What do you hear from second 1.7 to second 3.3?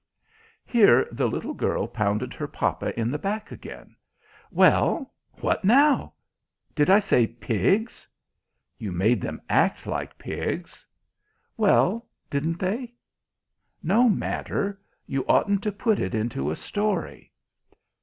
pounded her papa in the